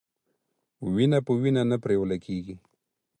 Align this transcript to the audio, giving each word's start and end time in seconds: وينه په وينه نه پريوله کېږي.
وينه 0.91 1.19
په 1.25 1.31
وينه 1.41 1.61
نه 1.71 1.77
پريوله 1.83 2.17
کېږي. 2.25 2.55